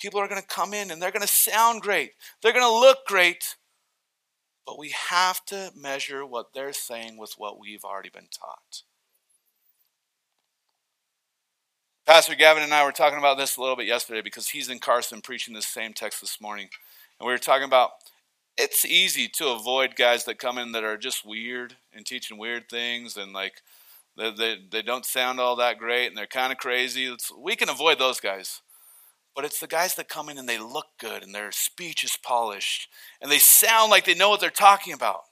[0.00, 2.12] People are going to come in and they're going to sound great,
[2.42, 3.56] they're going to look great,
[4.66, 8.82] but we have to measure what they're saying with what we've already been taught.
[12.08, 14.78] Pastor Gavin and I were talking about this a little bit yesterday because he's in
[14.78, 16.70] Carson preaching this same text this morning.
[17.20, 17.90] And we were talking about
[18.56, 22.70] it's easy to avoid guys that come in that are just weird and teaching weird
[22.70, 23.60] things and like
[24.16, 27.04] they, they, they don't sound all that great and they're kind of crazy.
[27.04, 28.62] It's, we can avoid those guys.
[29.36, 32.16] But it's the guys that come in and they look good and their speech is
[32.16, 32.88] polished
[33.20, 35.24] and they sound like they know what they're talking about.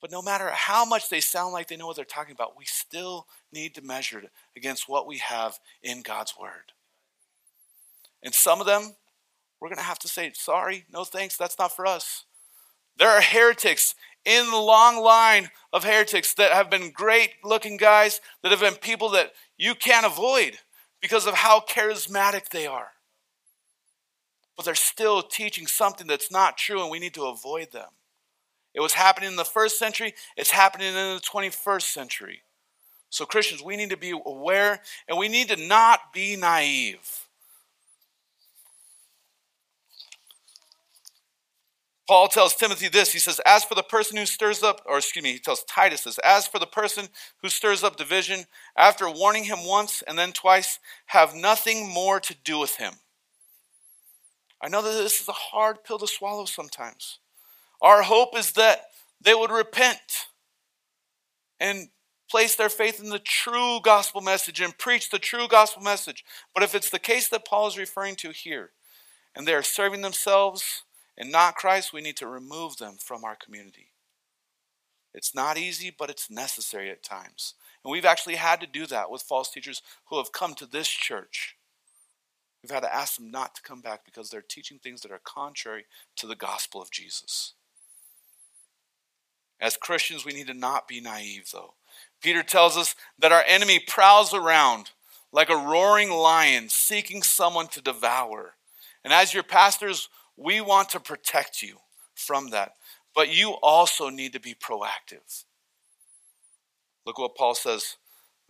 [0.00, 2.64] But no matter how much they sound like they know what they're talking about, we
[2.64, 6.72] still need to measure it against what we have in God's Word.
[8.22, 8.94] And some of them,
[9.60, 12.24] we're going to have to say, sorry, no thanks, that's not for us.
[12.96, 18.20] There are heretics in the long line of heretics that have been great looking guys,
[18.42, 20.58] that have been people that you can't avoid
[21.00, 22.90] because of how charismatic they are.
[24.56, 27.88] But they're still teaching something that's not true, and we need to avoid them.
[28.74, 32.42] It was happening in the first century, it's happening in the 21st century.
[33.10, 37.28] So, Christians, we need to be aware and we need to not be naive.
[42.08, 43.12] Paul tells Timothy this.
[43.12, 46.04] He says, As for the person who stirs up, or excuse me, he tells Titus
[46.04, 47.08] this, as for the person
[47.42, 48.46] who stirs up division,
[48.78, 52.94] after warning him once and then twice, have nothing more to do with him.
[54.62, 57.18] I know that this is a hard pill to swallow sometimes.
[57.80, 58.86] Our hope is that
[59.20, 60.26] they would repent
[61.60, 61.88] and
[62.30, 66.24] place their faith in the true gospel message and preach the true gospel message.
[66.54, 68.70] But if it's the case that Paul is referring to here,
[69.34, 70.82] and they are serving themselves
[71.16, 73.88] and not Christ, we need to remove them from our community.
[75.14, 77.54] It's not easy, but it's necessary at times.
[77.84, 80.88] And we've actually had to do that with false teachers who have come to this
[80.88, 81.56] church.
[82.62, 85.20] We've had to ask them not to come back because they're teaching things that are
[85.24, 87.54] contrary to the gospel of Jesus.
[89.60, 91.74] As Christians, we need to not be naive, though.
[92.22, 94.90] Peter tells us that our enemy prowls around
[95.32, 98.54] like a roaring lion seeking someone to devour.
[99.04, 101.76] And as your pastors, we want to protect you
[102.14, 102.72] from that.
[103.14, 105.44] But you also need to be proactive.
[107.04, 107.96] Look what Paul says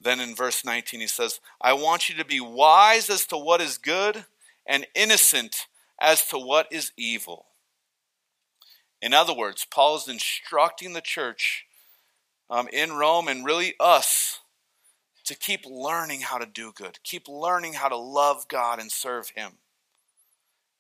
[0.01, 1.01] then in verse 19.
[1.01, 4.25] He says, I want you to be wise as to what is good
[4.67, 5.67] and innocent
[6.01, 7.47] as to what is evil.
[9.01, 11.67] In other words, Paul is instructing the church
[12.51, 14.41] um, in Rome and really us
[15.25, 19.31] to keep learning how to do good, keep learning how to love God and serve
[19.31, 19.53] Him.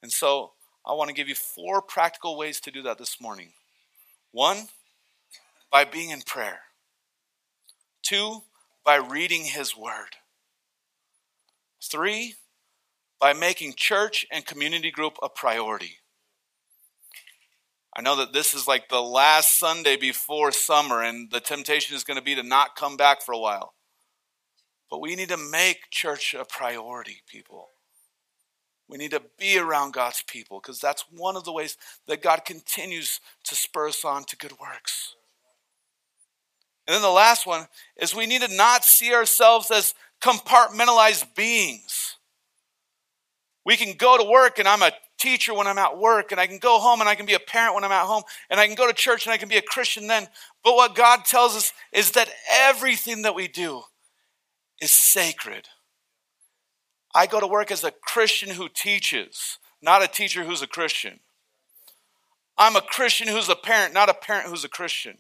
[0.02, 0.52] And so
[0.86, 3.50] I want to give you four practical ways to do that this morning.
[4.32, 4.68] One,
[5.70, 6.60] by being in prayer.
[8.02, 8.42] Two,
[8.84, 10.16] by reading His Word.
[11.82, 12.34] Three,
[13.20, 15.98] by making church and community group a priority.
[17.98, 22.04] I know that this is like the last Sunday before summer, and the temptation is
[22.04, 23.74] going to be to not come back for a while.
[24.88, 27.70] But we need to make church a priority, people.
[28.88, 31.76] We need to be around God's people because that's one of the ways
[32.06, 35.16] that God continues to spur us on to good works.
[36.86, 37.66] And then the last one
[38.00, 39.92] is we need to not see ourselves as
[40.22, 42.14] compartmentalized beings.
[43.66, 46.46] We can go to work and I'm a teacher when I'm at work, and I
[46.46, 48.66] can go home and I can be a parent when I'm at home, and I
[48.66, 50.28] can go to church and I can be a Christian then.
[50.64, 53.82] But what God tells us is that everything that we do
[54.80, 55.68] is sacred.
[57.14, 61.20] I go to work as a Christian who teaches, not a teacher who's a Christian.
[62.56, 65.18] I'm a Christian who's a parent, not a parent who's a Christian.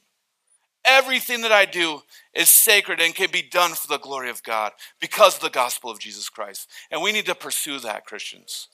[0.84, 2.02] Everything that I do
[2.34, 5.90] is sacred and can be done for the glory of God because of the gospel
[5.90, 6.68] of Jesus Christ.
[6.90, 8.68] And we need to pursue that, Christians.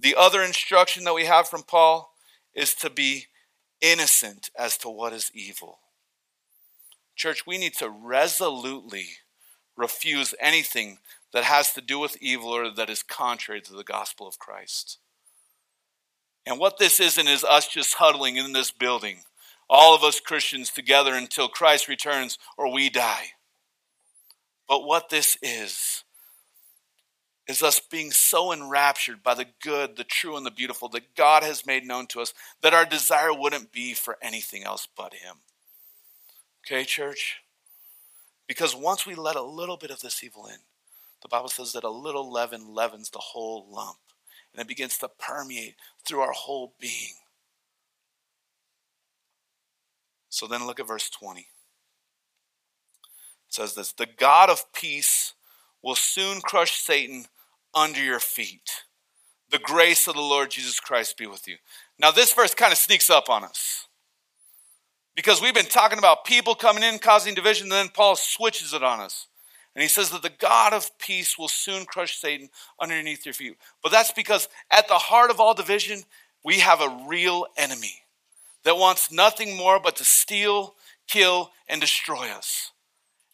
[0.00, 2.14] The other instruction that we have from Paul
[2.54, 3.26] is to be
[3.82, 5.78] innocent as to what is evil.
[7.14, 9.06] Church, we need to resolutely
[9.76, 10.98] refuse anything
[11.32, 14.98] that has to do with evil or that is contrary to the gospel of Christ.
[16.46, 19.18] And what this isn't is us just huddling in this building,
[19.68, 23.32] all of us Christians together until Christ returns or we die.
[24.66, 26.04] But what this is,
[27.48, 31.42] is us being so enraptured by the good, the true, and the beautiful that God
[31.42, 32.32] has made known to us
[32.62, 35.36] that our desire wouldn't be for anything else but Him.
[36.64, 37.40] Okay, church?
[38.46, 40.58] Because once we let a little bit of this evil in,
[41.22, 43.98] the Bible says that a little leaven leavens the whole lump,
[44.52, 45.74] and it begins to permeate
[46.04, 47.14] through our whole being.
[50.28, 51.40] So then look at verse 20.
[51.40, 51.46] It
[53.48, 55.34] says this The God of peace
[55.82, 57.26] will soon crush Satan
[57.74, 58.84] under your feet.
[59.50, 61.56] The grace of the Lord Jesus Christ be with you.
[61.98, 63.86] Now, this verse kind of sneaks up on us
[65.16, 68.82] because we've been talking about people coming in causing division, and then Paul switches it
[68.82, 69.26] on us.
[69.74, 72.48] And he says that the God of peace will soon crush Satan
[72.80, 73.56] underneath your feet.
[73.82, 76.02] But that's because at the heart of all division,
[76.44, 78.02] we have a real enemy
[78.64, 80.74] that wants nothing more but to steal,
[81.06, 82.72] kill, and destroy us.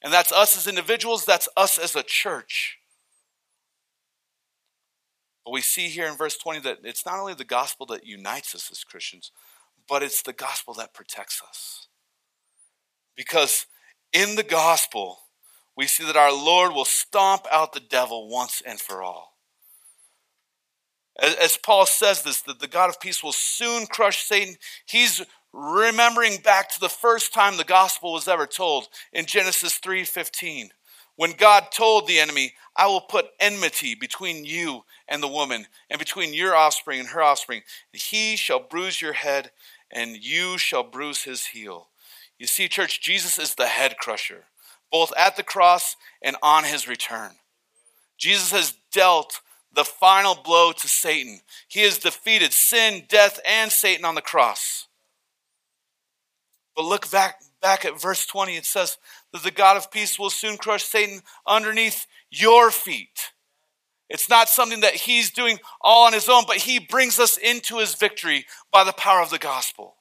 [0.07, 2.79] And that's us as individuals, that's us as a church.
[5.45, 8.55] But we see here in verse 20 that it's not only the gospel that unites
[8.55, 9.33] us as Christians,
[9.89, 11.89] but it's the gospel that protects us.
[13.17, 13.67] Because
[14.13, 15.23] in the gospel,
[15.77, 19.33] we see that our Lord will stomp out the devil once and for all.
[21.19, 24.55] As, Paul says this, that the God of peace will soon crush Satan,
[24.87, 25.25] he's
[25.57, 30.71] remembering back to the first time the gospel was ever told in Genesis 3:15
[31.17, 35.99] when God told the enemy, I will put enmity between you and the woman, and
[35.99, 37.63] between your offspring and her offspring.
[37.93, 39.51] He shall bruise your head,
[39.91, 41.89] and you shall bruise his heel.
[42.39, 44.45] You see, church, Jesus is the head crusher,
[44.93, 47.37] both at the cross and on his return.
[48.19, 49.41] Jesus has dealt
[49.73, 51.41] the final blow to Satan.
[51.67, 54.86] He has defeated sin, death, and Satan on the cross.
[56.77, 58.57] But look back, back at verse 20.
[58.57, 58.99] It says
[59.33, 63.33] that the God of peace will soon crush Satan underneath your feet.
[64.09, 67.79] It's not something that he's doing all on his own, but he brings us into
[67.79, 69.97] his victory by the power of the gospel.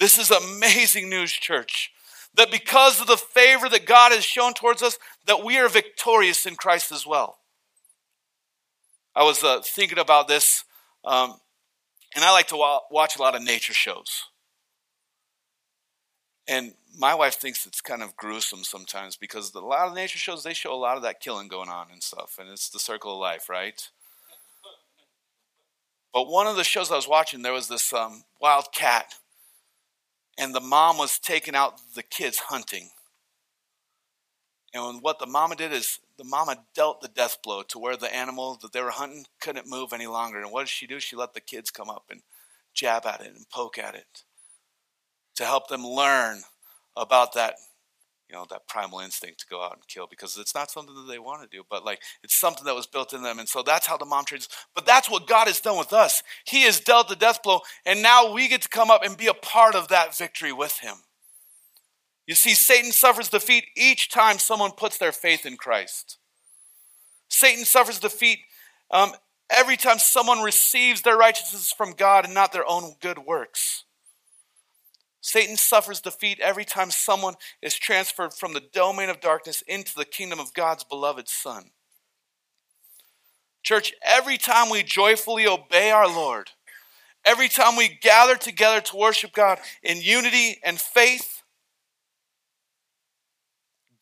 [0.00, 1.92] This is amazing news, church.
[2.34, 6.46] That because of the favor that God has shown towards us, that we are victorious
[6.46, 7.38] in Christ as well.
[9.14, 10.64] I was uh, thinking about this,
[11.04, 11.34] um,
[12.16, 14.24] and I like to wa- watch a lot of nature shows.
[16.48, 20.42] And my wife thinks it's kind of gruesome sometimes because a lot of nature shows
[20.42, 23.14] they show a lot of that killing going on and stuff, and it's the circle
[23.14, 23.88] of life, right?
[26.12, 29.14] But one of the shows I was watching, there was this um, wild cat,
[30.36, 32.90] and the mom was taking out the kids hunting.
[34.74, 38.14] And what the mama did is the mama dealt the death blow to where the
[38.14, 40.40] animal that they were hunting couldn't move any longer.
[40.40, 40.98] And what did she do?
[40.98, 42.22] She let the kids come up and
[42.74, 44.24] jab at it and poke at it
[45.36, 46.42] to help them learn
[46.96, 47.54] about that
[48.32, 51.06] you know that primal instinct to go out and kill because it's not something that
[51.06, 53.62] they want to do but like it's something that was built in them and so
[53.62, 56.22] that's how the mom trains but that's what god has done with us.
[56.46, 59.26] He has dealt the death blow and now we get to come up and be
[59.26, 60.96] a part of that victory with him.
[62.26, 66.16] You see satan suffers defeat each time someone puts their faith in christ.
[67.28, 68.40] Satan suffers defeat
[68.90, 69.12] um,
[69.50, 73.84] every time someone receives their righteousness from god and not their own good works
[75.22, 80.04] Satan suffers defeat every time someone is transferred from the domain of darkness into the
[80.04, 81.70] kingdom of God's beloved Son.
[83.62, 86.50] Church, every time we joyfully obey our Lord,
[87.24, 91.44] every time we gather together to worship God in unity and faith,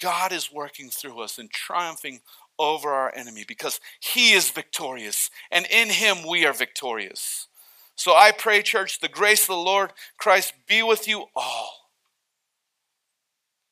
[0.00, 2.20] God is working through us and triumphing
[2.58, 7.46] over our enemy because he is victorious, and in him we are victorious.
[8.00, 11.90] So I pray, church, the grace of the Lord Christ be with you all.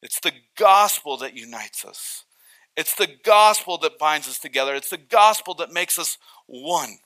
[0.02, 2.24] It's the gospel that unites us.
[2.76, 4.74] It's the gospel that binds us together.
[4.74, 6.98] It's the gospel that makes us one.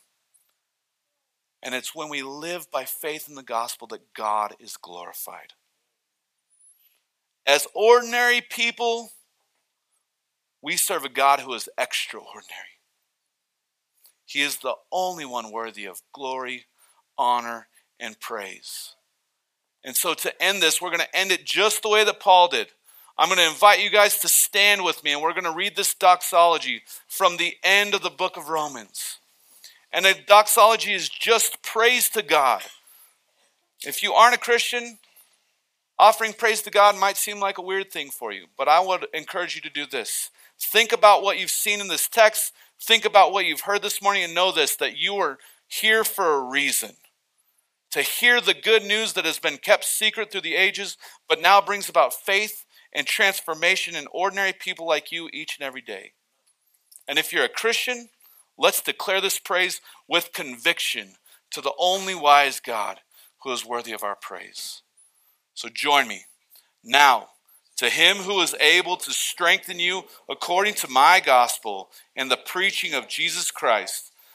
[1.63, 5.53] And it's when we live by faith in the gospel that God is glorified.
[7.47, 9.13] As ordinary people,
[10.61, 12.81] we serve a God who is extraordinary.
[14.27, 16.67] He is the only one worthy of glory,
[17.23, 17.69] honor,
[18.01, 18.97] and praise.
[19.85, 22.49] And so to end this, we're going to end it just the way that Paul
[22.49, 22.69] did.
[23.17, 25.77] I'm going to invite you guys to stand with me, and we're going to read
[25.77, 29.19] this doxology from the end of the book of Romans.
[29.93, 32.63] And the doxology is just praise to God.
[33.85, 34.99] If you aren't a Christian,
[35.99, 39.07] offering praise to God might seem like a weird thing for you, but I would
[39.15, 40.31] encourage you to do this.
[40.59, 44.25] Think about what you've seen in this text, think about what you've heard this morning,
[44.25, 46.93] and know this that you are here for a reason
[47.93, 50.97] to hear the good news that has been kept secret through the ages,
[51.29, 55.83] but now brings about faith and transformation in ordinary people like you each and every
[55.83, 56.13] day.
[57.07, 58.09] And if you're a Christian,
[58.59, 61.15] let's declare this praise with conviction
[61.51, 63.01] to the only wise God
[63.43, 64.83] who is worthy of our praise.
[65.55, 66.25] So join me
[66.83, 67.29] now
[67.77, 72.95] to him who is able to strengthen you according to my gospel and the preaching
[72.95, 74.12] of Jesus Christ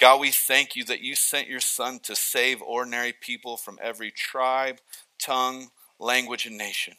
[0.00, 4.10] God, we thank you that you sent your Son to save ordinary people from every
[4.10, 4.78] tribe,
[5.18, 6.94] tongue, language, and nation.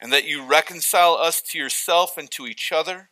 [0.00, 3.10] And that you reconcile us to yourself and to each other.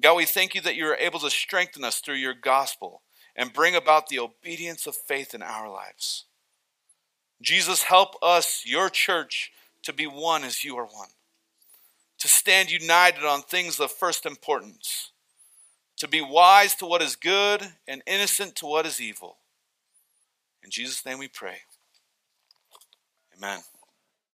[0.00, 3.02] God, we thank you that you are able to strengthen us through your gospel
[3.36, 6.24] and bring about the obedience of faith in our lives.
[7.40, 9.52] Jesus, help us, your church,
[9.84, 11.10] to be one as you are one,
[12.18, 15.11] to stand united on things of first importance
[16.02, 19.36] to be wise to what is good and innocent to what is evil.
[20.64, 21.58] In Jesus' name we pray.
[23.36, 23.60] Amen.